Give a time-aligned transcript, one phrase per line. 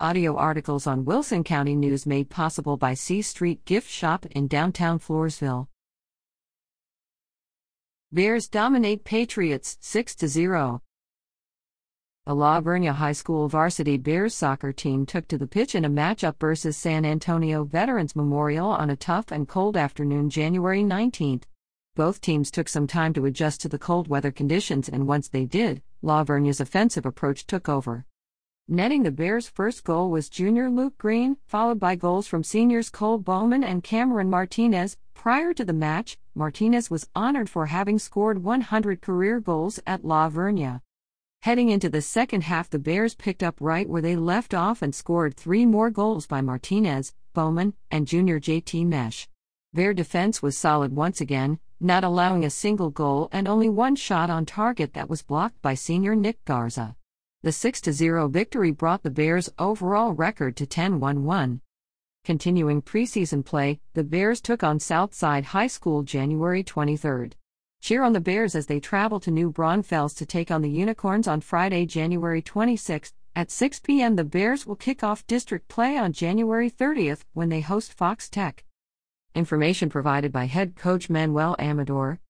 [0.00, 4.98] Audio articles on Wilson County News made possible by C Street Gift Shop in downtown
[4.98, 5.68] Floresville.
[8.10, 10.82] Bears dominate Patriots 6 0.
[12.26, 15.88] The La Vernia High School varsity Bears soccer team took to the pitch in a
[15.90, 21.42] matchup versus San Antonio Veterans Memorial on a tough and cold afternoon January 19.
[21.94, 25.44] Both teams took some time to adjust to the cold weather conditions, and once they
[25.44, 28.06] did, La Vernia's offensive approach took over.
[28.68, 33.18] Netting the Bears' first goal was junior Luke Green, followed by goals from seniors Cole
[33.18, 34.96] Bowman and Cameron Martinez.
[35.12, 40.30] Prior to the match, Martinez was honored for having scored 100 career goals at La
[40.30, 40.80] Vernia.
[41.42, 44.94] Heading into the second half, the Bears picked up right where they left off and
[44.94, 49.28] scored three more goals by Martinez, Bowman, and junior JT Mesh.
[49.74, 54.30] Their defense was solid once again, not allowing a single goal and only one shot
[54.30, 56.96] on target that was blocked by senior Nick Garza.
[57.44, 61.24] The 6 0 victory brought the Bears' overall record to 10 1.
[61.24, 61.60] 1.
[62.24, 67.32] Continuing preseason play, the Bears took on Southside High School January 23.
[67.82, 71.28] Cheer on the Bears as they travel to New Braunfels to take on the Unicorns
[71.28, 73.12] on Friday, January 26.
[73.36, 77.60] At 6 p.m., the Bears will kick off district play on January 30th when they
[77.60, 78.64] host Fox Tech.
[79.34, 82.20] Information provided by head coach Manuel Amador,